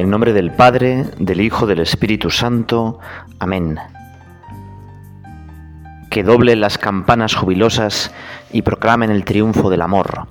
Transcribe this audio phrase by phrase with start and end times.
[0.00, 3.00] En nombre del Padre, del Hijo, del Espíritu Santo.
[3.38, 3.78] Amén.
[6.08, 8.10] Que doblen las campanas jubilosas
[8.50, 10.26] y proclamen el triunfo del amor,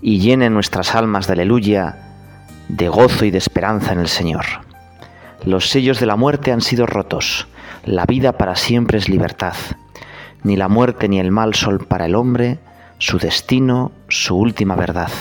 [0.00, 1.96] y llenen nuestras almas de aleluya,
[2.68, 4.46] de gozo y de esperanza en el Señor.
[5.44, 7.46] Los sellos de la muerte han sido rotos,
[7.84, 9.54] la vida para siempre es libertad.
[10.44, 12.58] Ni la muerte ni el mal son para el hombre,
[12.96, 15.12] su destino, su última verdad.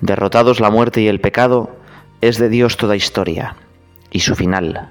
[0.00, 1.82] Derrotados la muerte y el pecado,
[2.28, 3.54] es de Dios toda historia
[4.10, 4.88] y su final.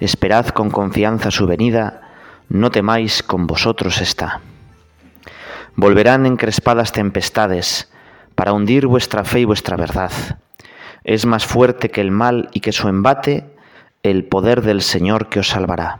[0.00, 2.00] Esperad con confianza su venida,
[2.48, 4.40] no temáis, con vosotros está.
[5.76, 7.92] Volverán encrespadas tempestades
[8.34, 10.12] para hundir vuestra fe y vuestra verdad.
[11.04, 13.44] Es más fuerte que el mal y que su embate
[14.02, 15.98] el poder del Señor que os salvará.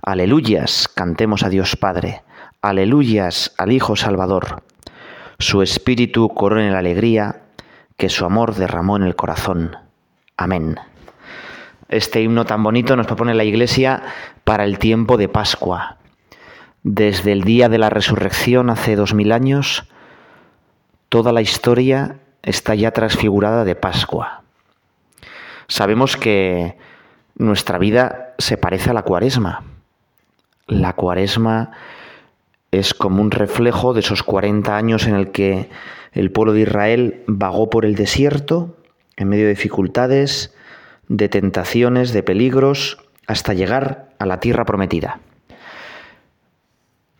[0.00, 2.22] Aleluyas, cantemos a Dios Padre.
[2.62, 4.62] Aleluyas al Hijo Salvador.
[5.38, 7.42] Su espíritu corone la alegría
[7.98, 9.76] que su amor derramó en el corazón.
[10.40, 10.80] Amén.
[11.90, 14.02] Este himno tan bonito nos propone la Iglesia
[14.42, 15.98] para el tiempo de Pascua.
[16.82, 19.84] Desde el día de la resurrección hace dos mil años,
[21.10, 24.40] toda la historia está ya transfigurada de Pascua.
[25.68, 26.78] Sabemos que
[27.36, 29.64] nuestra vida se parece a la cuaresma.
[30.68, 31.72] La cuaresma
[32.70, 35.68] es como un reflejo de esos 40 años en el que
[36.12, 38.78] el pueblo de Israel vagó por el desierto
[39.20, 40.54] en medio de dificultades,
[41.08, 45.20] de tentaciones, de peligros, hasta llegar a la tierra prometida.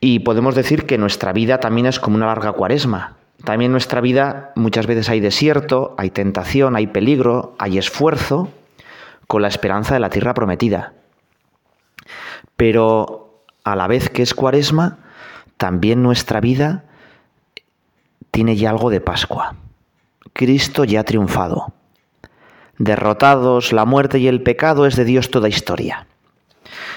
[0.01, 3.19] Y podemos decir que nuestra vida también es como una larga cuaresma.
[3.45, 8.49] También nuestra vida muchas veces hay desierto, hay tentación, hay peligro, hay esfuerzo,
[9.27, 10.95] con la esperanza de la tierra prometida.
[12.57, 15.01] Pero a la vez que es cuaresma,
[15.59, 16.85] también nuestra vida
[18.31, 19.55] tiene ya algo de Pascua.
[20.33, 21.75] Cristo ya ha triunfado
[22.81, 26.07] derrotados la muerte y el pecado, es de Dios toda historia.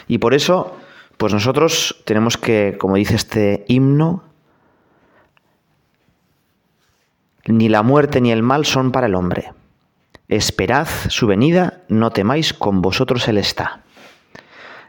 [0.08, 0.78] Y por eso,
[1.18, 4.24] pues nosotros tenemos que, como dice este himno,
[7.46, 9.52] ni la muerte ni el mal son para el hombre.
[10.30, 13.82] Esperad su venida, no temáis, con vosotros Él está.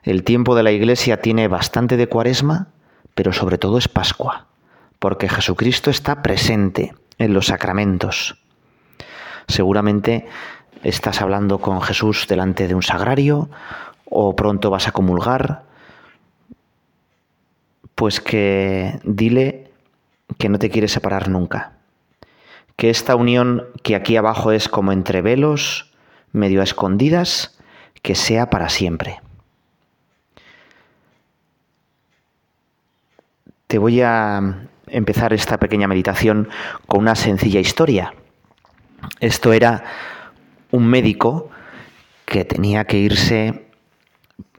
[0.05, 2.69] El tiempo de la iglesia tiene bastante de cuaresma,
[3.17, 4.47] pero sobre todo es Pascua,
[5.01, 8.37] porque Jesucristo está presente en los sacramentos.
[9.49, 10.27] Seguramente
[10.85, 13.49] estás hablando con Jesús delante de un sagrario
[14.05, 15.65] o pronto vas a comulgar,
[17.95, 19.71] pues que dile
[20.39, 21.73] que no te quieres separar nunca.
[22.77, 25.93] Que esta unión que aquí abajo es como entre velos,
[26.33, 27.59] medio a escondidas,
[28.03, 29.21] que sea para siempre.
[33.67, 36.49] Te voy a empezar esta pequeña meditación
[36.87, 38.13] con una sencilla historia.
[39.21, 39.85] Esto era
[40.75, 41.51] un médico
[42.25, 43.69] que tenía que irse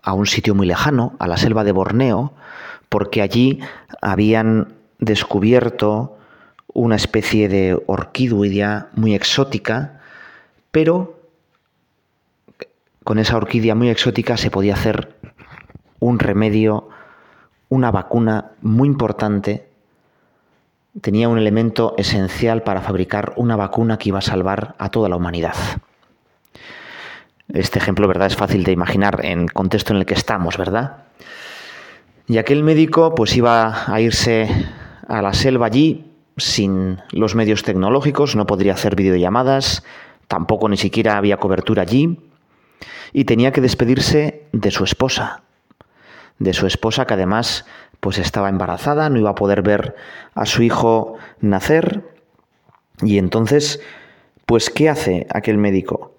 [0.01, 2.31] a un sitio muy lejano, a la selva de Borneo,
[2.87, 3.59] porque allí
[4.01, 6.17] habían descubierto
[6.73, 9.99] una especie de orquídea muy exótica,
[10.71, 11.19] pero
[13.03, 15.17] con esa orquídea muy exótica se podía hacer
[15.99, 16.87] un remedio,
[17.67, 19.67] una vacuna muy importante
[21.01, 25.17] tenía un elemento esencial para fabricar una vacuna que iba a salvar a toda la
[25.17, 25.55] humanidad.
[27.53, 28.27] Este ejemplo, ¿verdad?
[28.27, 31.03] Es fácil de imaginar en el contexto en el que estamos, ¿verdad?
[32.27, 34.49] Y aquel médico pues iba a irse
[35.07, 39.83] a la selva allí sin los medios tecnológicos, no podría hacer videollamadas,
[40.27, 42.19] tampoco ni siquiera había cobertura allí,
[43.13, 45.43] y tenía que despedirse de su esposa,
[46.39, 47.65] de su esposa que además
[47.99, 49.95] pues estaba embarazada, no iba a poder ver
[50.33, 52.03] a su hijo nacer,
[53.01, 53.81] y entonces,
[54.45, 56.14] pues ¿qué hace aquel médico?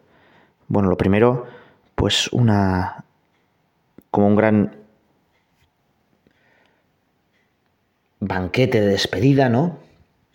[0.69, 1.47] Bueno, lo primero,
[1.95, 3.05] pues una.
[4.11, 4.77] como un gran
[8.21, 9.79] banquete de despedida, ¿no?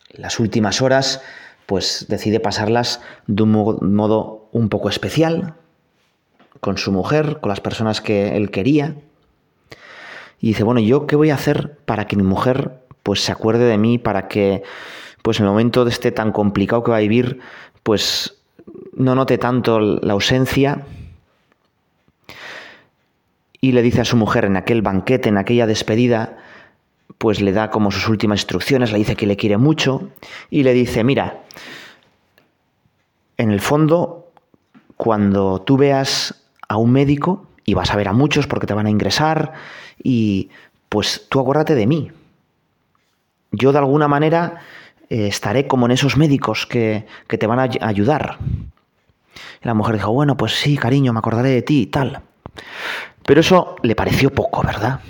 [0.09, 1.21] Las últimas horas,
[1.65, 3.51] pues decide pasarlas de un
[3.95, 5.55] modo un poco especial,
[6.59, 8.95] con su mujer, con las personas que él quería.
[10.39, 13.65] Y dice, bueno, ¿yo qué voy a hacer para que mi mujer pues se acuerde
[13.65, 14.63] de mí, para que
[15.21, 17.39] pues en el momento de este tan complicado que va a vivir,
[17.83, 18.40] pues
[18.93, 20.85] no note tanto la ausencia
[23.59, 26.37] y le dice a su mujer en aquel banquete, en aquella despedida,
[27.17, 30.09] pues le da como sus últimas instrucciones, le dice que le quiere mucho
[30.49, 31.43] y le dice, mira,
[33.37, 34.31] en el fondo,
[34.97, 38.87] cuando tú veas a un médico, y vas a ver a muchos porque te van
[38.87, 39.53] a ingresar,
[40.01, 40.49] y
[40.89, 42.11] pues tú acuérdate de mí.
[43.51, 44.61] Yo de alguna manera
[45.11, 48.37] eh, estaré como en esos médicos que, que te van a ayudar.
[49.61, 52.21] Y la mujer dijo, bueno, pues sí, cariño, me acordaré de ti y tal.
[53.25, 55.01] Pero eso le pareció poco, ¿verdad?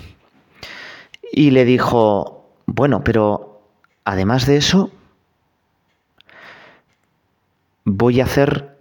[1.30, 3.62] Y le dijo, bueno, pero
[4.04, 4.90] además de eso,
[7.84, 8.76] voy a hacer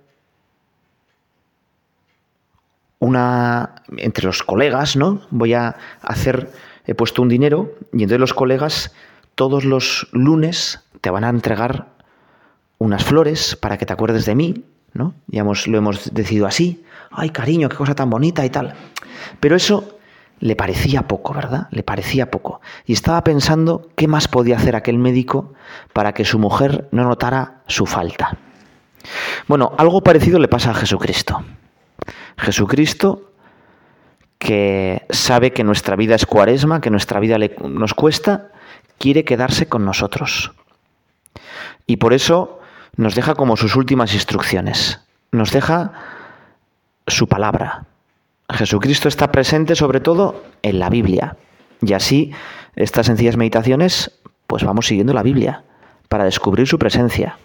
[2.97, 5.21] una entre los colegas, ¿no?
[5.29, 6.51] Voy a hacer
[6.87, 8.91] he puesto un dinero y entonces los colegas
[9.35, 11.87] todos los lunes te van a entregar
[12.77, 15.13] unas flores para que te acuerdes de mí, ¿no?
[15.27, 16.83] Ya lo hemos decidido así.
[17.11, 18.73] Ay, cariño, qué cosa tan bonita y tal.
[19.39, 19.97] Pero eso
[20.39, 21.67] le parecía poco, ¿verdad?
[21.71, 22.61] Le parecía poco.
[22.85, 25.53] Y estaba pensando qué más podía hacer aquel médico
[25.93, 28.37] para que su mujer no notara su falta.
[29.47, 31.43] Bueno, algo parecido le pasa a Jesucristo.
[32.37, 33.31] Jesucristo,
[34.39, 38.49] que sabe que nuestra vida es cuaresma, que nuestra vida nos cuesta,
[39.01, 40.51] quiere quedarse con nosotros.
[41.87, 42.59] Y por eso
[42.95, 45.01] nos deja como sus últimas instrucciones.
[45.31, 45.91] Nos deja
[47.07, 47.85] su palabra.
[48.49, 51.35] Jesucristo está presente sobre todo en la Biblia.
[51.81, 52.31] Y así,
[52.75, 54.11] estas sencillas meditaciones,
[54.45, 55.63] pues vamos siguiendo la Biblia
[56.07, 57.37] para descubrir su presencia.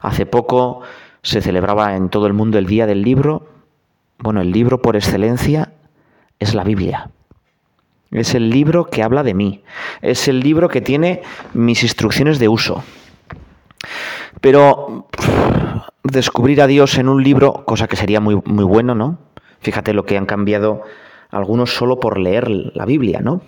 [0.00, 0.82] Hace poco
[1.22, 3.48] se celebraba en todo el mundo el Día del Libro.
[4.18, 5.72] Bueno, el libro por excelencia
[6.38, 7.10] es la Biblia.
[8.10, 9.62] Es el libro que habla de mí.
[10.00, 11.22] Es el libro que tiene
[11.52, 12.82] mis instrucciones de uso.
[14.40, 15.08] Pero
[16.02, 19.18] descubrir a Dios en un libro, cosa que sería muy, muy bueno, ¿no?
[19.60, 20.82] Fíjate lo que han cambiado
[21.30, 23.42] algunos solo por leer la Biblia, ¿no?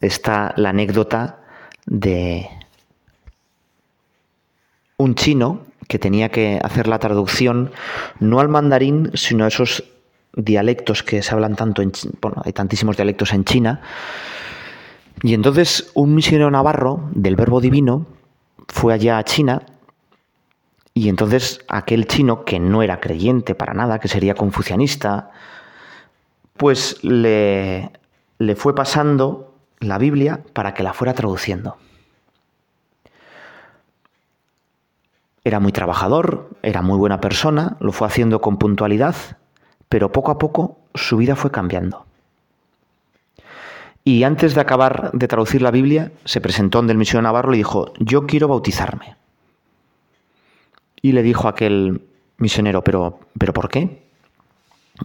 [0.00, 1.40] Está la anécdota
[1.86, 2.48] de
[4.98, 7.70] un chino que tenía que hacer la traducción
[8.18, 9.84] no al mandarín, sino a esos
[10.36, 11.90] dialectos que se hablan tanto en
[12.20, 13.80] bueno, hay tantísimos dialectos en China.
[15.22, 18.06] Y entonces un misionero navarro del Verbo Divino
[18.68, 19.62] fue allá a China
[20.92, 25.30] y entonces aquel chino que no era creyente para nada, que sería confucianista,
[26.56, 27.90] pues le,
[28.38, 31.76] le fue pasando la Biblia para que la fuera traduciendo.
[35.44, 39.14] Era muy trabajador, era muy buena persona, lo fue haciendo con puntualidad,
[39.88, 42.04] pero poco a poco su vida fue cambiando.
[44.04, 47.52] Y antes de acabar de traducir la Biblia, se presentó ante el misionero Navarro y
[47.52, 49.16] le dijo, yo quiero bautizarme.
[51.02, 52.02] Y le dijo aquel
[52.38, 54.06] misionero, pero, pero ¿por qué?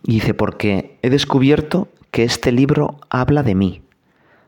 [0.04, 3.82] Y dice, porque he descubierto que este libro habla de mí,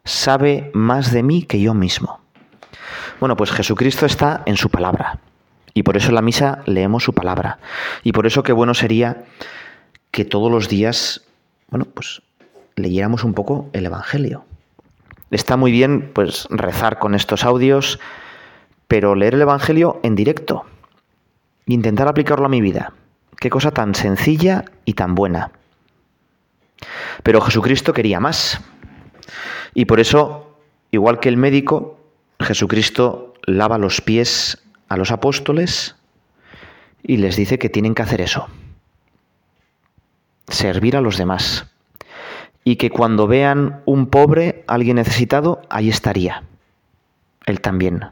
[0.03, 2.19] sabe más de mí que yo mismo.
[3.19, 5.19] Bueno, pues Jesucristo está en su palabra.
[5.74, 7.57] Y por eso en la misa leemos su palabra.
[8.03, 9.24] Y por eso qué bueno sería
[10.13, 11.25] que todos los días,
[11.69, 12.21] bueno, pues
[12.75, 14.45] leyéramos un poco el Evangelio.
[15.31, 18.00] Está muy bien, pues, rezar con estos audios,
[18.88, 20.65] pero leer el Evangelio en directo.
[21.65, 22.94] Intentar aplicarlo a mi vida.
[23.39, 25.51] Qué cosa tan sencilla y tan buena.
[27.24, 28.62] Pero Jesucristo quería más.
[29.74, 30.60] Y por eso,
[30.92, 31.98] igual que el médico,
[32.39, 35.95] Jesucristo lava los pies a los apóstoles
[37.01, 38.48] y les dice que tienen que hacer eso,
[40.48, 41.68] servir a los demás.
[42.63, 46.44] Y que cuando vean un pobre, alguien necesitado, ahí estaría.
[47.46, 48.06] Él también.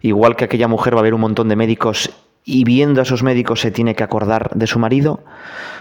[0.00, 2.10] Igual que aquella mujer va a ver un montón de médicos
[2.44, 5.22] y viendo a esos médicos se tiene que acordar de su marido,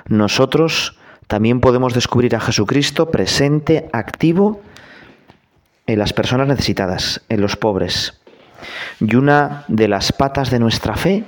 [0.08, 4.62] nosotros también podemos descubrir a Jesucristo presente, activo
[5.88, 8.20] en las personas necesitadas, en los pobres.
[9.00, 11.24] Y una de las patas de nuestra fe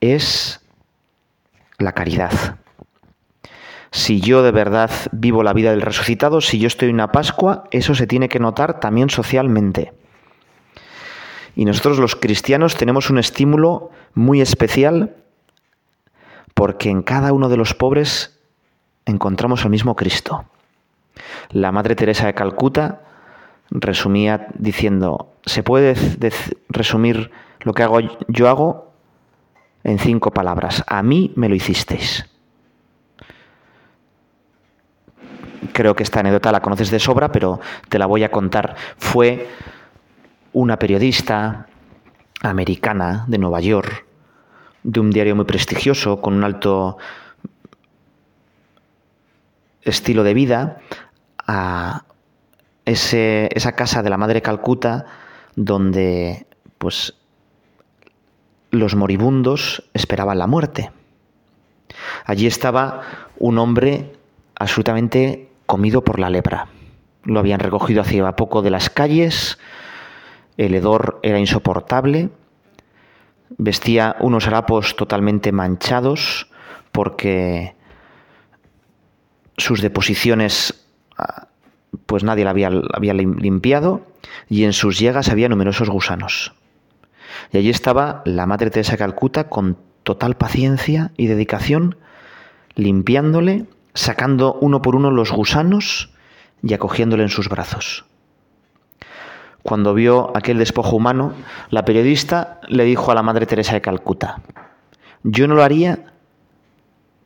[0.00, 0.60] es
[1.78, 2.58] la caridad.
[3.90, 7.64] Si yo de verdad vivo la vida del resucitado, si yo estoy en una Pascua,
[7.70, 9.92] eso se tiene que notar también socialmente.
[11.54, 15.16] Y nosotros los cristianos tenemos un estímulo muy especial
[16.52, 18.38] porque en cada uno de los pobres
[19.06, 20.44] encontramos al mismo Cristo.
[21.50, 23.00] La Madre Teresa de Calcuta
[23.70, 25.94] resumía diciendo, se puede
[26.68, 27.30] resumir
[27.60, 28.85] lo que hago, yo hago
[29.86, 30.82] en cinco palabras.
[30.88, 32.26] A mí me lo hicisteis.
[35.72, 38.74] Creo que esta anécdota la conoces de sobra, pero te la voy a contar.
[38.98, 39.48] Fue
[40.52, 41.68] una periodista
[42.42, 44.06] americana de Nueva York,
[44.82, 46.98] de un diario muy prestigioso, con un alto
[49.82, 50.78] estilo de vida,
[51.46, 52.04] a
[52.84, 55.06] esa casa de la Madre Calcuta
[55.54, 56.46] donde
[56.78, 57.14] pues
[58.70, 60.90] los moribundos esperaban la muerte.
[62.24, 63.02] Allí estaba
[63.38, 64.12] un hombre
[64.54, 66.68] absolutamente comido por la lepra.
[67.24, 69.58] Lo habían recogido hacía poco de las calles,
[70.56, 72.30] el hedor era insoportable,
[73.58, 76.50] vestía unos harapos totalmente manchados
[76.92, 77.74] porque
[79.56, 80.86] sus deposiciones
[81.18, 81.48] ah,
[82.06, 84.06] pues nadie la había, había limpiado
[84.48, 86.54] y en sus llegas había numerosos gusanos.
[87.52, 91.96] Y allí estaba la Madre Teresa de Calcuta con total paciencia y dedicación,
[92.74, 96.12] limpiándole, sacando uno por uno los gusanos
[96.62, 98.04] y acogiéndole en sus brazos.
[99.62, 101.32] Cuando vio aquel despojo humano,
[101.70, 104.40] la periodista le dijo a la Madre Teresa de Calcuta,
[105.24, 106.12] yo no lo haría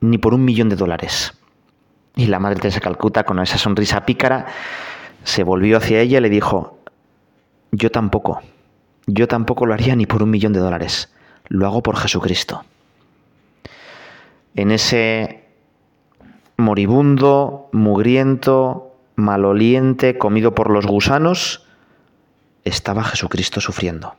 [0.00, 1.35] ni por un millón de dólares.
[2.16, 4.47] Y la Madre Teresa de Calcuta, con esa sonrisa pícara,
[5.23, 6.78] se volvió hacia ella y le dijo,
[7.73, 8.40] yo tampoco,
[9.07, 11.12] yo tampoco lo haría ni por un millón de dólares,
[11.49, 12.64] lo hago por Jesucristo.
[14.54, 15.45] En ese
[16.57, 21.66] moribundo, mugriento, maloliente, comido por los gusanos,
[22.64, 24.14] estaba Jesucristo sufriendo.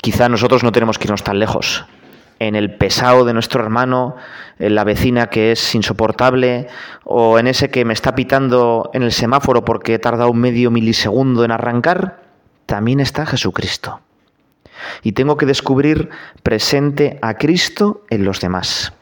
[0.00, 1.84] Quizá nosotros no tenemos que irnos tan lejos.
[2.38, 4.16] En el pesado de nuestro hermano,
[4.58, 6.66] en la vecina que es insoportable,
[7.04, 10.70] o en ese que me está pitando en el semáforo porque he tardado un medio
[10.72, 12.21] milisegundo en arrancar,
[12.66, 14.00] también está Jesucristo.
[15.02, 16.10] Y tengo que descubrir
[16.42, 18.92] presente a Cristo en los demás.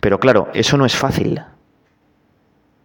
[0.00, 1.42] Pero claro, eso no es fácil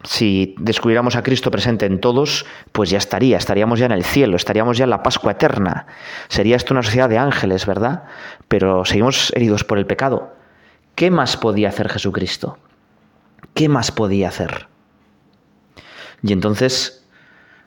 [0.04, 4.36] si descubriéramos a Cristo presente en todos, pues ya estaría, estaríamos ya en el cielo,
[4.36, 5.88] estaríamos ya en la Pascua eterna.
[6.28, 8.04] Sería esto una sociedad de ángeles, ¿verdad?
[8.48, 10.36] Pero seguimos heridos por el pecado.
[10.96, 12.58] ¿Qué más podía hacer Jesucristo?
[13.54, 14.68] ¿Qué más podía hacer?
[16.22, 17.06] Y entonces,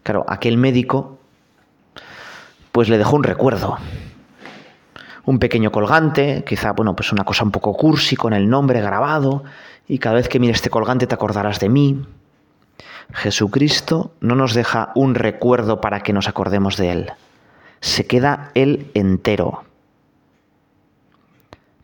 [0.03, 1.16] claro, aquel médico,
[2.77, 3.79] pues le dejó un recuerdo.
[5.25, 9.45] Un pequeño colgante, quizá, bueno, pues una cosa un poco cursi con el nombre grabado,
[9.89, 12.05] y cada vez que mire este colgante te acordarás de mí.
[13.15, 17.13] Jesucristo no nos deja un recuerdo para que nos acordemos de Él.
[17.81, 19.65] Se queda Él entero,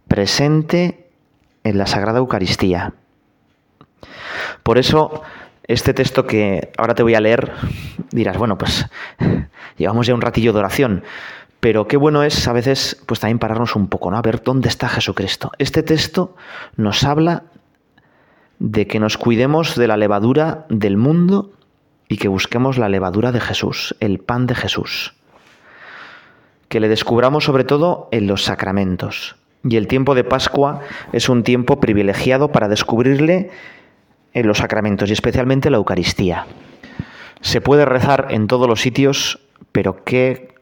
[0.09, 1.09] presente
[1.65, 2.93] en la Sagrada Eucaristía.
[4.63, 5.23] Por eso,
[5.65, 7.53] este texto que ahora te voy a leer,
[8.11, 8.87] dirás, bueno, pues
[9.77, 11.05] llevamos ya un ratillo de oración,
[11.61, 14.17] pero qué bueno es a veces pues también pararnos un poco, ¿no?
[14.17, 15.53] A ver dónde está Jesucristo.
[15.59, 16.35] Este texto
[16.77, 17.45] nos habla
[18.59, 21.53] de que nos cuidemos de la levadura del mundo
[22.09, 25.15] y que busquemos la levadura de Jesús, el pan de Jesús.
[26.69, 29.37] Que le descubramos sobre todo en los sacramentos.
[29.65, 30.81] Y el tiempo de Pascua
[31.13, 33.51] es un tiempo privilegiado para descubrirle
[34.35, 36.47] en los sacramentos y especialmente la Eucaristía.
[37.41, 39.41] Se puede rezar en todos los sitios,
[39.73, 40.55] pero qué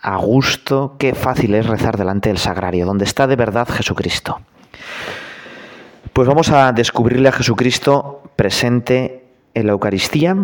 [0.00, 4.40] a gusto, qué fácil es rezar delante del sagrario, donde está de verdad Jesucristo.
[6.12, 10.36] Pues vamos a descubrirle a Jesucristo presente en la Eucaristía,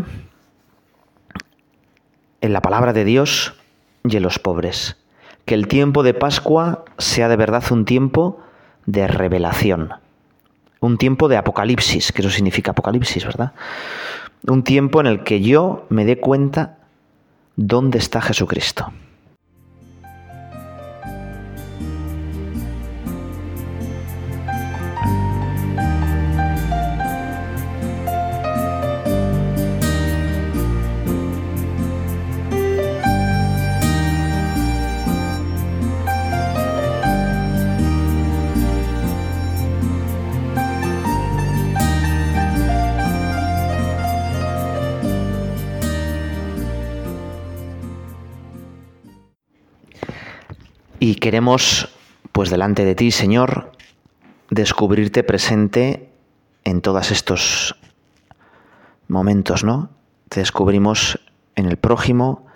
[2.40, 3.54] en la palabra de Dios
[4.02, 4.96] y en los pobres.
[5.44, 8.40] Que el tiempo de Pascua sea de verdad un tiempo
[8.86, 9.92] de revelación,
[10.80, 13.52] un tiempo de apocalipsis, que eso significa apocalipsis, ¿verdad?
[14.46, 16.78] Un tiempo en el que yo me dé cuenta
[17.56, 18.92] dónde está Jesucristo.
[51.30, 51.88] Queremos,
[52.32, 53.70] pues delante de ti, Señor,
[54.50, 56.10] descubrirte presente
[56.64, 57.76] en todos estos
[59.06, 59.90] momentos, ¿no?
[60.28, 61.20] Te descubrimos
[61.54, 62.48] en el prójimo,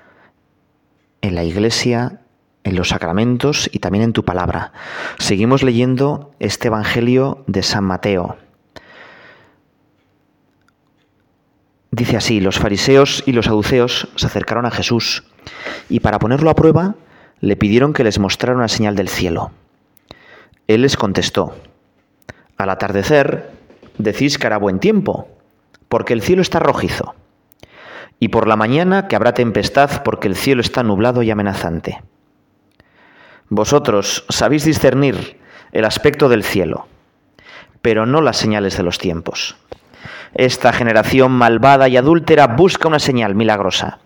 [1.20, 2.22] en la iglesia,
[2.64, 4.72] en los sacramentos y también en tu palabra.
[5.20, 8.38] Seguimos leyendo este Evangelio de San Mateo.
[11.92, 15.22] Dice así, los fariseos y los saduceos se acercaron a Jesús
[15.88, 16.96] y para ponerlo a prueba
[17.44, 19.50] le pidieron que les mostrara una señal del cielo.
[20.66, 21.54] Él les contestó,
[22.56, 23.50] al atardecer
[23.98, 25.28] decís que hará buen tiempo,
[25.88, 27.14] porque el cielo está rojizo,
[28.18, 32.02] y por la mañana que habrá tempestad porque el cielo está nublado y amenazante.
[33.50, 35.38] Vosotros sabéis discernir
[35.72, 36.86] el aspecto del cielo,
[37.82, 39.56] pero no las señales de los tiempos.
[40.34, 43.98] Esta generación malvada y adúltera busca una señal milagrosa,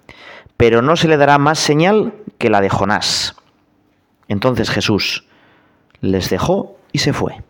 [0.59, 3.37] pero no se le dará más señal que la de Jonás.
[4.27, 5.25] Entonces Jesús
[6.01, 7.43] les dejó y se fue.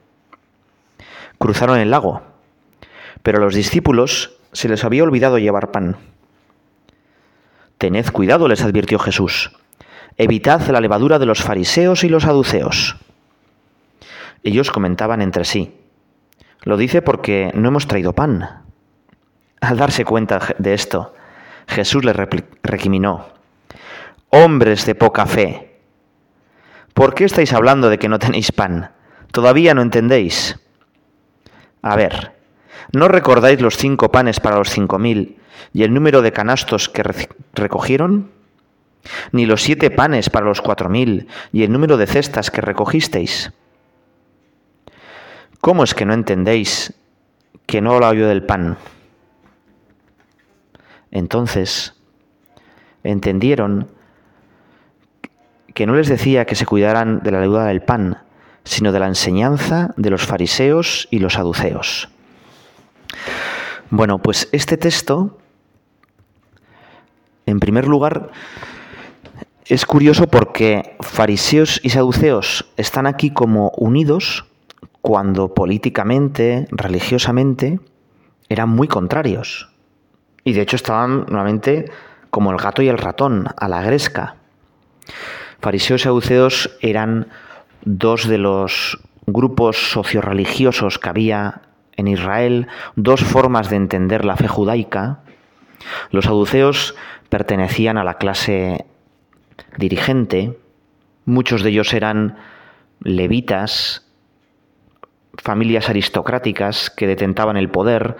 [1.38, 2.22] Cruzaron el lago,
[3.22, 5.96] pero a los discípulos se les había olvidado llevar pan.
[7.78, 9.52] Tened cuidado, les advirtió Jesús.
[10.18, 12.96] evitad la levadura de los fariseos y los saduceos.
[14.42, 15.74] Ellos comentaban entre sí,
[16.62, 18.64] lo dice porque no hemos traído pan.
[19.60, 21.14] Al darse cuenta de esto,
[21.68, 22.16] Jesús les
[22.62, 23.28] recriminó,
[24.30, 25.78] hombres de poca fe,
[26.94, 28.90] ¿por qué estáis hablando de que no tenéis pan?
[29.30, 30.58] ¿Todavía no entendéis?
[31.82, 32.32] A ver,
[32.92, 35.37] ¿no recordáis los cinco panes para los cinco mil
[35.75, 37.04] y el número de canastos que
[37.52, 38.30] recogieron?
[39.32, 43.52] Ni los siete panes para los cuatro mil y el número de cestas que recogisteis.
[45.60, 46.94] ¿Cómo es que no entendéis
[47.66, 48.78] que no hablo yo del pan?
[51.10, 51.94] Entonces
[53.02, 53.88] entendieron
[55.74, 58.18] que no les decía que se cuidaran de la deuda del pan,
[58.64, 62.08] sino de la enseñanza de los fariseos y los saduceos.
[63.90, 65.38] Bueno, pues este texto,
[67.46, 68.30] en primer lugar,
[69.64, 74.46] es curioso porque fariseos y saduceos están aquí como unidos
[75.00, 77.80] cuando políticamente, religiosamente,
[78.48, 79.70] eran muy contrarios.
[80.49, 81.93] Y de hecho estaban nuevamente
[82.31, 84.37] como el gato y el ratón, a la gresca.
[85.61, 87.28] Fariseos y saduceos eran
[87.85, 91.61] dos de los grupos socioreligiosos que había
[91.97, 95.19] en Israel, dos formas de entender la fe judaica.
[96.12, 96.95] Los saduceos
[97.28, 98.87] pertenecían a la clase
[99.76, 100.59] dirigente,
[101.26, 102.38] muchos de ellos eran
[103.00, 104.07] levitas,
[105.37, 108.17] familias aristocráticas que detentaban el poder,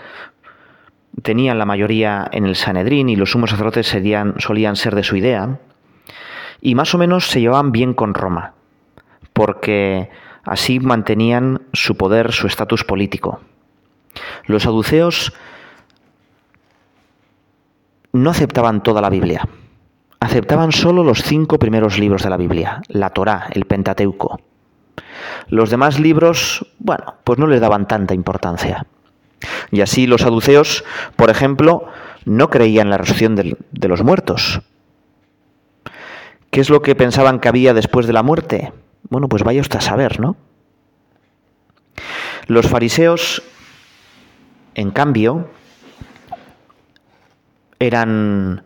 [1.23, 5.59] tenían la mayoría en el Sanedrín y los sumos sacerdotes solían ser de su idea,
[6.61, 8.55] y más o menos se llevaban bien con Roma,
[9.33, 10.11] porque
[10.45, 13.41] así mantenían su poder, su estatus político.
[14.47, 15.33] Los saduceos
[18.12, 19.49] no aceptaban toda la Biblia,
[20.21, 24.40] aceptaban solo los cinco primeros libros de la Biblia, la Torá, el Pentateuco.
[25.49, 28.87] Los demás libros, bueno, pues no les daban tanta importancia.
[29.70, 30.85] Y así los saduceos,
[31.16, 31.87] por ejemplo,
[32.24, 34.61] no creían en la resurrección de, los muertos.
[36.51, 38.72] ¿Qué es lo que pensaban que había después de la muerte?
[39.11, 40.37] Bueno, pues vaya usted a saber, ¿no?
[42.46, 43.42] Los fariseos,
[44.74, 45.51] en cambio,
[47.79, 48.64] eran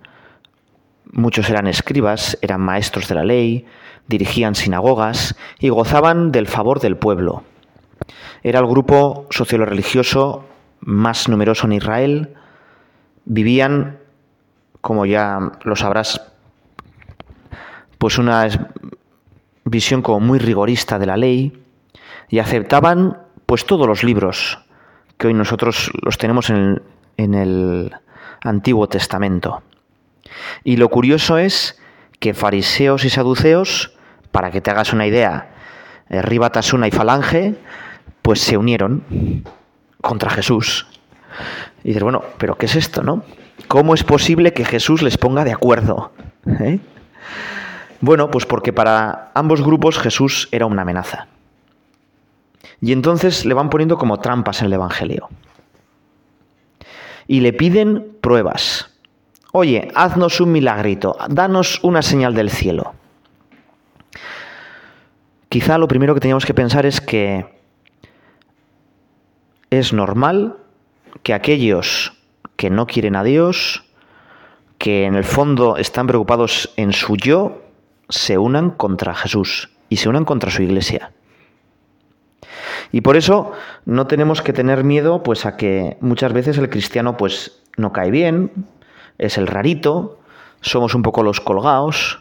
[1.12, 3.66] muchos eran escribas, eran maestros de la ley,
[4.08, 7.44] dirigían sinagogas y gozaban del favor del pueblo.
[8.42, 10.46] Era el grupo socioreligioso
[10.82, 12.34] más numeroso en Israel,
[13.24, 13.98] vivían,
[14.80, 16.20] como ya lo sabrás,
[17.98, 18.48] pues una
[19.64, 21.62] visión como muy rigorista de la ley
[22.28, 24.58] y aceptaban pues todos los libros
[25.18, 26.82] que hoy nosotros los tenemos en el,
[27.16, 27.92] en el
[28.42, 29.62] Antiguo Testamento.
[30.64, 31.80] Y lo curioso es
[32.18, 33.96] que fariseos y saduceos,
[34.32, 35.54] para que te hagas una idea,
[36.08, 37.54] eh, Ribatasuna y Falange,
[38.22, 39.04] pues se unieron
[40.02, 40.86] contra Jesús.
[41.82, 43.24] Y dices, bueno, pero ¿qué es esto, no?
[43.68, 46.12] ¿Cómo es posible que Jesús les ponga de acuerdo?
[46.60, 46.78] ¿Eh?
[48.02, 51.28] Bueno, pues porque para ambos grupos Jesús era una amenaza.
[52.80, 55.28] Y entonces le van poniendo como trampas en el Evangelio.
[57.28, 58.90] Y le piden pruebas.
[59.52, 62.94] Oye, haznos un milagrito, danos una señal del cielo.
[65.48, 67.61] Quizá lo primero que teníamos que pensar es que
[69.72, 70.56] es normal
[71.22, 72.12] que aquellos
[72.56, 73.84] que no quieren a Dios,
[74.76, 77.62] que en el fondo están preocupados en su yo,
[78.10, 81.12] se unan contra Jesús y se unan contra su iglesia.
[82.90, 83.52] Y por eso
[83.86, 88.10] no tenemos que tener miedo pues a que muchas veces el cristiano pues no cae
[88.10, 88.66] bien,
[89.16, 90.20] es el rarito,
[90.60, 92.20] somos un poco los colgados,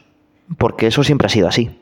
[0.58, 1.81] porque eso siempre ha sido así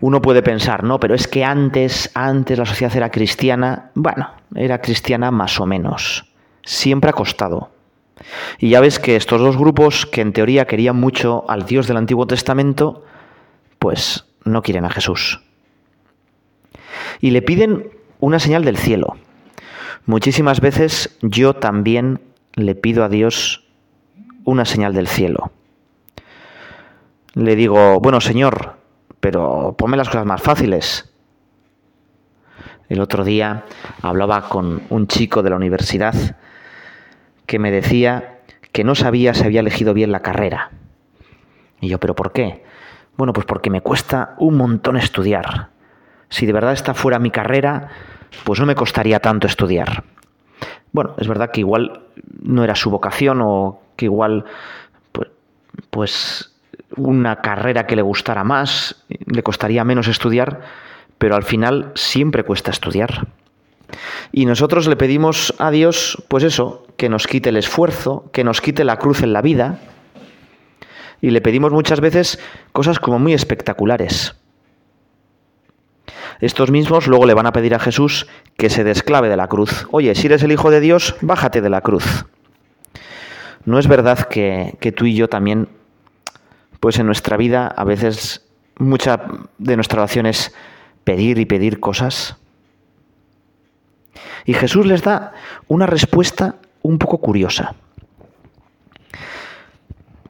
[0.00, 4.80] uno puede pensar, no, pero es que antes, antes la sociedad era cristiana, bueno, era
[4.80, 6.24] cristiana más o menos.
[6.62, 7.70] Siempre ha costado.
[8.58, 11.98] Y ya ves que estos dos grupos que en teoría querían mucho al Dios del
[11.98, 13.04] Antiguo Testamento,
[13.78, 15.40] pues no quieren a Jesús.
[17.20, 19.16] Y le piden una señal del cielo.
[20.06, 22.20] Muchísimas veces yo también
[22.54, 23.64] le pido a Dios
[24.44, 25.52] una señal del cielo.
[27.34, 28.79] Le digo, bueno Señor,
[29.20, 31.12] pero ponme las cosas más fáciles.
[32.88, 33.64] El otro día
[34.02, 36.14] hablaba con un chico de la universidad
[37.46, 38.40] que me decía
[38.72, 40.70] que no sabía si había elegido bien la carrera.
[41.80, 42.64] Y yo, ¿pero por qué?
[43.16, 45.68] Bueno, pues porque me cuesta un montón estudiar.
[46.28, 47.88] Si de verdad esta fuera mi carrera,
[48.44, 50.04] pues no me costaría tanto estudiar.
[50.92, 52.06] Bueno, es verdad que igual
[52.42, 54.44] no era su vocación o que igual
[55.12, 55.28] pues,
[55.90, 56.49] pues
[56.96, 60.60] una carrera que le gustara más, le costaría menos estudiar,
[61.18, 63.28] pero al final siempre cuesta estudiar.
[64.32, 68.60] Y nosotros le pedimos a Dios, pues eso, que nos quite el esfuerzo, que nos
[68.60, 69.78] quite la cruz en la vida.
[71.20, 72.38] Y le pedimos muchas veces
[72.72, 74.36] cosas como muy espectaculares.
[76.40, 78.26] Estos mismos luego le van a pedir a Jesús
[78.56, 79.86] que se desclave de la cruz.
[79.90, 82.24] Oye, si eres el Hijo de Dios, bájate de la cruz.
[83.66, 85.68] ¿No es verdad que, tú y yo también,
[86.80, 88.46] pues en nuestra vida, a veces
[88.78, 89.20] mucha
[89.58, 90.54] de nuestra oración es
[91.04, 92.36] pedir y pedir cosas?
[94.44, 95.32] Y Jesús les da
[95.68, 97.74] una respuesta un poco curiosa.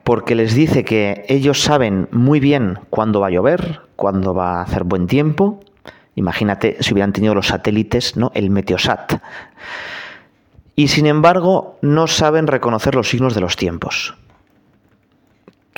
[0.02, 4.62] Porque les dice que ellos saben muy bien cuándo va a llover, cuándo va a
[4.62, 5.60] hacer buen tiempo.
[6.16, 8.32] Imagínate si hubieran tenido los satélites, ¿no?
[8.34, 9.22] El Meteosat.
[10.74, 14.16] Y sin embargo, no saben reconocer los signos de los tiempos.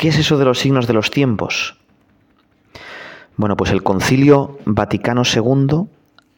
[0.03, 1.79] ¿Qué es eso de los signos de los tiempos?
[3.37, 5.87] Bueno, pues el Concilio Vaticano II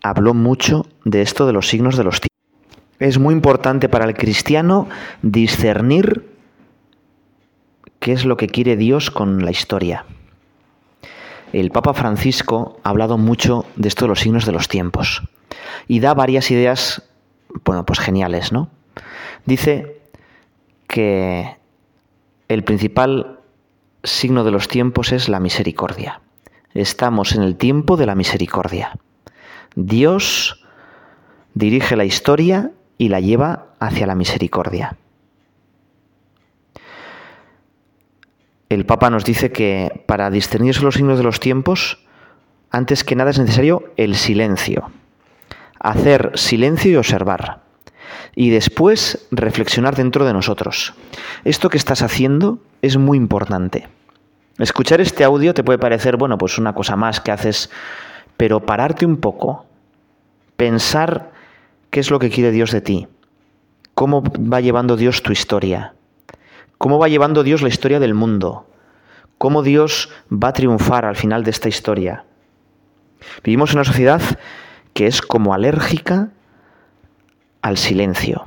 [0.03, 2.69] habló mucho de esto de los signos de los tiempos.
[2.99, 4.87] Es muy importante para el cristiano
[5.23, 6.31] discernir
[8.01, 10.05] qué es lo que quiere Dios con la historia.
[11.55, 15.23] El Papa Francisco ha hablado mucho de esto de los signos de los tiempos
[15.89, 17.09] y da varias ideas,
[17.65, 18.69] bueno, pues geniales, ¿no?
[19.47, 20.03] Dice
[20.87, 21.57] que
[22.49, 23.41] el principal
[24.05, 26.21] signo de los tiempos es la misericordia.
[26.75, 28.99] Estamos en el tiempo de la misericordia.
[29.75, 30.65] Dios
[31.55, 34.97] dirige la historia y la lleva hacia la misericordia.
[38.69, 42.05] El Papa nos dice que para discernir los signos de los tiempos,
[42.71, 44.91] antes que nada es necesario el silencio.
[45.79, 47.64] Hacer silencio y observar.
[48.35, 50.95] Y después reflexionar dentro de nosotros.
[51.45, 53.89] Esto que estás haciendo es muy importante.
[54.59, 57.71] Escuchar este audio te puede parecer, bueno, pues una cosa más que haces
[58.37, 59.67] pero pararte un poco,
[60.57, 61.33] pensar
[61.91, 63.09] qué es lo que quiere Dios de ti,
[63.95, 65.95] cómo va llevando Dios tu historia,
[66.79, 68.67] cómo va llevando Dios la historia del mundo,
[69.39, 72.25] cómo Dios va a triunfar al final de esta historia.
[73.43, 74.21] Vivimos en una sociedad
[74.93, 76.31] que es como alérgica
[77.65, 78.45] al silencio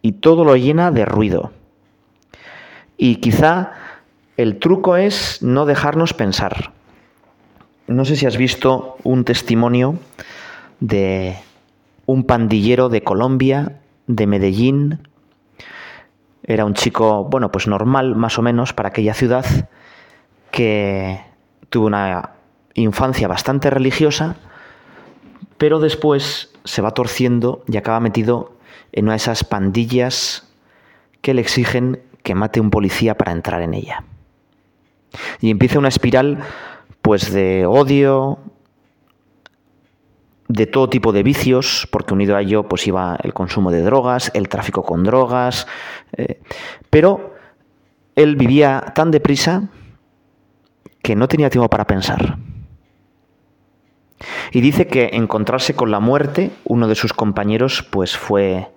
[0.00, 1.52] y todo lo llena de ruido.
[2.96, 3.72] Y quizá
[4.38, 6.72] el truco es no dejarnos pensar.
[7.86, 9.98] No sé si has visto un testimonio
[10.80, 11.36] de
[12.06, 15.06] un pandillero de Colombia, de Medellín.
[16.42, 19.44] Era un chico, bueno, pues normal más o menos para aquella ciudad,
[20.50, 21.20] que
[21.68, 22.30] tuvo una
[22.72, 24.36] infancia bastante religiosa,
[25.58, 28.52] pero después se va torciendo y acaba metido
[28.92, 30.48] en una de esas pandillas
[31.20, 34.04] que le exigen que mate un policía para entrar en ella.
[35.40, 36.38] Y empieza una espiral
[37.02, 38.38] pues de odio,
[40.48, 44.30] de todo tipo de vicios, porque unido a ello pues iba el consumo de drogas,
[44.34, 45.66] el tráfico con drogas,
[46.16, 46.40] eh,
[46.90, 47.34] pero
[48.16, 49.68] él vivía tan deprisa
[51.02, 52.38] que no tenía tiempo para pensar.
[54.52, 58.68] Y dice que encontrarse con la muerte, uno de sus compañeros pues fue,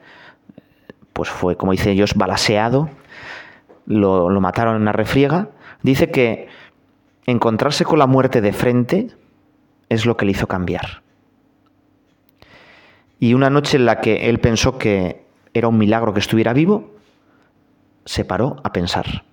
[1.14, 2.90] pues fue como dicen ellos, balaseado,
[3.86, 5.50] lo, lo mataron en una refriega.
[5.82, 6.48] Dice que
[7.26, 9.08] encontrarse con la muerte de frente
[9.90, 11.02] es lo que le hizo cambiar.
[13.20, 16.96] Y una noche en la que él pensó que era un milagro que estuviera vivo,
[18.06, 19.24] se paró a pensar.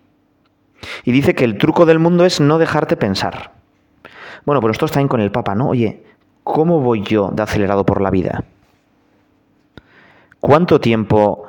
[1.05, 3.53] Y dice que el truco del mundo es no dejarte pensar.
[4.49, 5.69] Bueno, pues esto está bien con el Papa, ¿no?
[5.69, 6.05] Oye,
[6.43, 8.45] ¿cómo voy yo de acelerado por la vida?
[10.41, 11.45] ¿Cuánto tiempo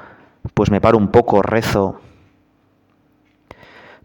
[0.53, 2.01] pues me paro un poco, rezo,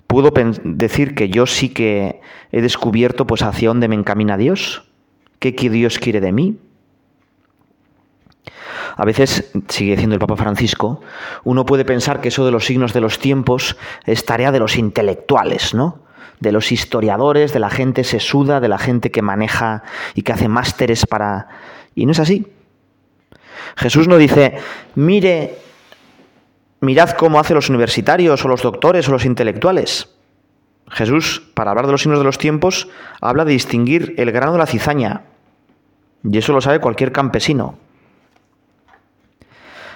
[0.07, 2.21] ¿Puedo decir que yo sí que
[2.53, 4.89] he descubierto pues hacia dónde me encamina Dios?
[5.41, 6.57] ¿Qué Dios quiere de mí?
[8.95, 11.01] A veces, sigue diciendo el Papa Francisco,
[11.43, 13.77] uno puede pensar que eso de los signos de los tiempos
[14.07, 16.04] es tarea de los intelectuales, ¿no?
[16.41, 19.83] De los historiadores, de la gente sesuda, de la gente que maneja
[20.15, 21.49] y que hace másteres para...
[21.95, 22.47] Y no es así.
[23.77, 24.59] Jesús no dice,
[24.95, 25.59] mire
[26.85, 30.11] Mirad cómo hacen los universitarios o los doctores o los intelectuales.
[30.91, 32.89] Jesús, para hablar de los signos de los tiempos,
[33.23, 35.23] habla de distinguir el grano de la cizaña.
[36.23, 37.79] Y eso lo sabe cualquier campesino.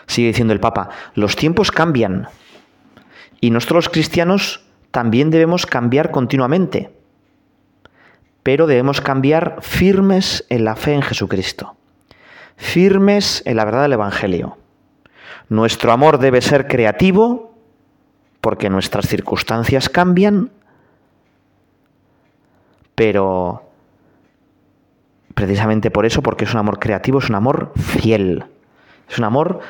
[0.07, 2.29] Sigue diciendo el Papa, los tiempos cambian.
[3.39, 4.65] Y nosotros los cristianos
[4.99, 6.91] también debemos cambiar continuamente.
[8.43, 11.77] Pero debemos cambiar firmes en la fe en Jesucristo.
[12.57, 14.59] Firmes en la verdad del Evangelio.
[15.49, 17.55] Nuestro amor debe ser creativo
[18.41, 20.51] porque nuestras circunstancias cambian,
[22.97, 23.71] pero
[25.33, 28.47] precisamente por eso, porque es un amor creativo, es un amor fiel,
[29.09, 29.61] es un amor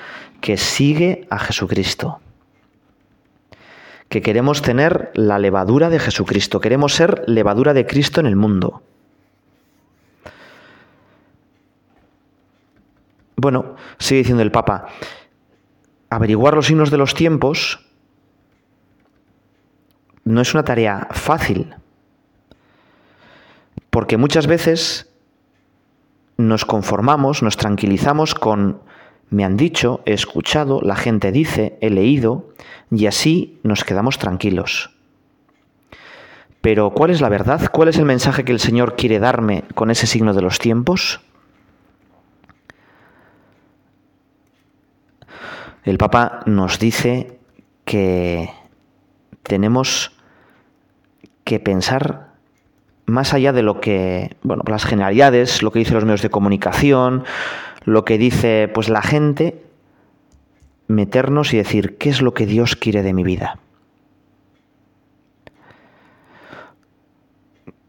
[0.40, 2.18] que sigue a Jesucristo
[4.08, 8.82] que queremos tener la levadura de Jesucristo, queremos ser levadura de Cristo en el mundo.
[13.36, 14.88] Bueno, sigue diciendo el Papa,
[16.10, 17.84] averiguar los signos de los tiempos
[20.24, 21.74] no es una tarea fácil,
[23.90, 25.10] porque muchas veces
[26.36, 28.82] nos conformamos, nos tranquilizamos con
[29.30, 32.50] me han dicho, he escuchado, la gente dice, he leído,
[32.90, 34.90] y así nos quedamos tranquilos.
[36.60, 37.70] Pero ¿cuál es la verdad?
[37.72, 41.20] ¿Cuál es el mensaje que el Señor quiere darme con ese signo de los tiempos?
[45.84, 47.38] El Papa nos dice
[47.84, 48.50] que
[49.42, 50.12] tenemos
[51.44, 52.28] que pensar
[53.06, 57.24] más allá de lo que, bueno, las generalidades, lo que dicen los medios de comunicación,
[57.84, 59.62] lo que dice pues la gente,
[60.86, 63.58] meternos y decir, ¿qué es lo que Dios quiere de mi vida?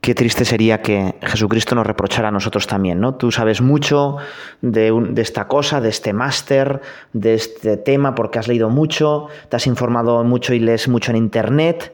[0.01, 3.15] Qué triste sería que Jesucristo nos reprochara a nosotros también, ¿no?
[3.15, 4.17] Tú sabes mucho
[4.61, 6.81] de, de esta cosa, de este máster,
[7.13, 11.17] de este tema, porque has leído mucho, te has informado mucho y lees mucho en
[11.17, 11.93] Internet,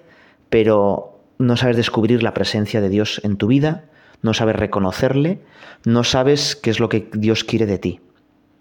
[0.50, 3.86] pero no sabes descubrir la presencia de Dios en tu vida,
[4.26, 5.40] no sabes reconocerle,
[5.86, 8.02] no sabes qué es lo que Dios quiere de ti,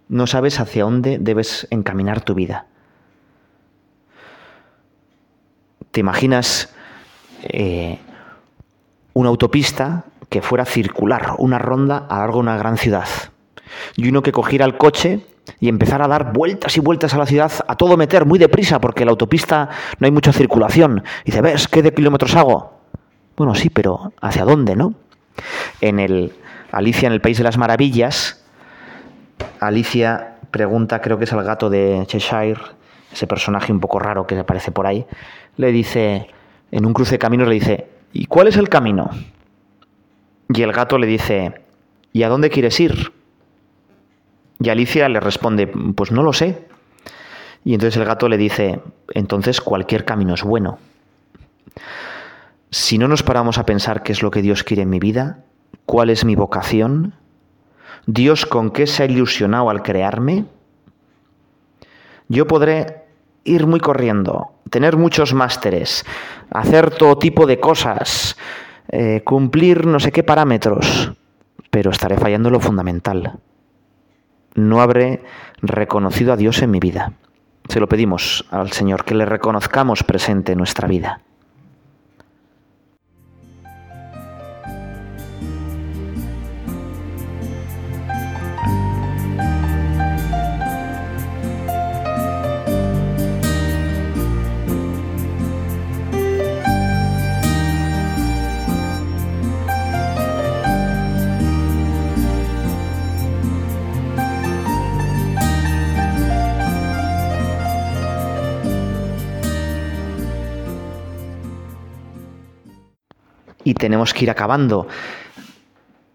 [0.09, 2.67] no sabes hacia dónde debes encaminar tu vida.
[5.91, 6.75] ¿Te imaginas
[7.45, 7.99] eh,
[9.15, 13.09] una autopista que fuera circular, una ronda a largo de una gran ciudad?
[13.97, 15.25] Y uno que cogiera el coche
[15.61, 18.81] y empezara a dar vueltas y vueltas a la ciudad a todo meter muy deprisa
[18.81, 21.03] porque la autopista no hay mucha circulación.
[21.25, 22.75] Y dice, ¿ves qué de kilómetros hago?
[23.37, 24.95] Bueno, sí, pero ¿hacia dónde, no?
[25.81, 26.33] En el
[26.73, 28.45] Alicia en el País de las Maravillas,
[29.61, 32.61] Alicia pregunta, creo que es al gato de Cheshire,
[33.13, 35.07] ese personaje un poco raro que aparece por ahí,
[35.57, 36.29] le dice,
[36.71, 39.11] en un cruce de caminos le dice, ¿y cuál es el camino?
[40.49, 41.55] Y el gato le dice,
[42.13, 43.13] ¿y a dónde quieres ir?
[44.61, 46.67] Y Alicia le responde, pues no lo sé.
[47.65, 48.81] Y entonces el gato le dice,
[49.13, 50.79] entonces cualquier camino es bueno.
[52.75, 55.45] Si no nos paramos a pensar qué es lo que Dios quiere en mi vida,
[55.87, 57.15] cuál es mi vocación,
[58.09, 60.47] Dios con qué se ha ilusionado al crearme,
[62.27, 63.05] yo podré
[63.45, 66.05] ir muy corriendo, tener muchos másteres,
[66.51, 68.37] hacer todo tipo de cosas,
[68.89, 71.13] eh, cumplir no sé qué parámetros,
[71.71, 73.39] pero estaré fallando lo fundamental.
[74.57, 75.23] No habré
[75.63, 77.13] reconocido a Dios en mi vida.
[77.69, 81.21] Se lo pedimos al Señor, que le reconozcamos presente en nuestra vida.
[113.85, 114.89] Tenemos que ir acabando.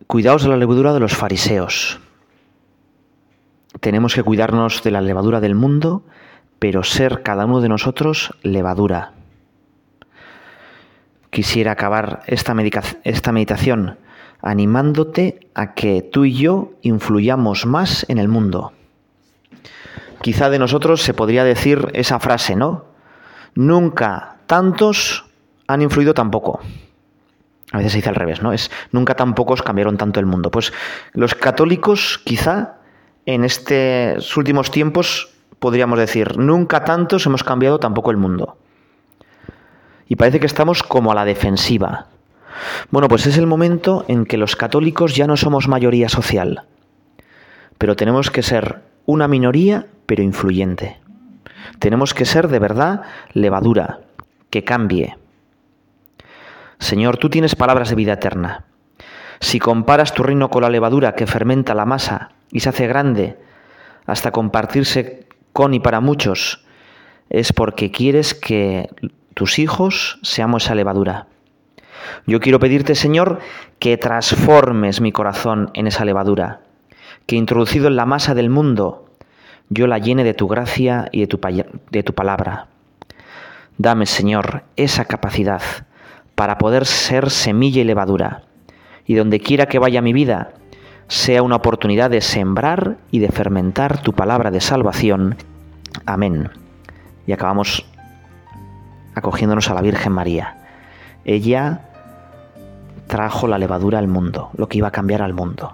[0.07, 1.99] Cuidaos de la levadura de los fariseos.
[3.79, 6.01] Tenemos que cuidarnos de la levadura del mundo,
[6.57, 9.13] pero ser cada uno de nosotros levadura.
[11.29, 13.99] Quisiera acabar esta, meditación
[14.41, 18.73] animándote a que tú y yo influyamos más en el mundo.
[20.23, 22.85] Quizá de nosotros se podría decir esa frase, ¿no?
[23.53, 25.25] Nunca tantos
[25.67, 26.61] han influido tampoco.
[27.71, 28.51] A veces se dice al revés, ¿no?
[28.51, 30.49] Es nunca tan pocos cambiaron tanto el mundo.
[30.49, 30.73] Pues
[31.13, 32.77] los católicos, quizá,
[33.25, 35.29] en estos últimos tiempos,
[35.59, 38.57] podríamos decir, nunca tantos hemos cambiado tampoco el mundo.
[40.07, 42.07] Y parece que estamos como a la defensiva.
[42.89, 46.63] Bueno, pues es el momento en que los católicos ya no somos mayoría social,
[47.77, 50.99] pero tenemos que ser una minoría, pero influyente.
[51.77, 53.03] Tenemos que ser de verdad
[53.33, 53.99] levadura,
[54.49, 55.17] que cambie,
[56.79, 58.65] Señor, tú tienes palabras de vida eterna.
[59.41, 63.37] Si comparas tu reino con la levadura que fermenta la masa y se hace grande
[64.05, 66.65] hasta compartirse con y para muchos,
[67.29, 68.89] es porque quieres que
[69.33, 71.27] tus hijos seamos esa levadura.
[72.25, 73.39] Yo quiero pedirte, Señor,
[73.77, 76.61] que transformes mi corazón en esa levadura,
[77.27, 79.05] que introducido en la masa del mundo,
[79.69, 81.39] yo la llene de tu gracia y de tu,
[81.91, 82.67] de tu palabra.
[83.77, 85.61] Dame, Señor, esa capacidad
[86.39, 88.43] para poder ser semilla y levadura,
[89.05, 90.53] y donde quiera que vaya mi vida,
[91.09, 95.35] sea una oportunidad de sembrar y de fermentar tu palabra de salvación.
[96.05, 96.49] Amén.
[97.27, 97.85] Y acabamos
[99.15, 100.55] acogiéndonos a la Virgen María.
[101.25, 101.81] Ella
[103.07, 105.73] trajo la levadura al mundo, lo que iba a cambiar al mundo.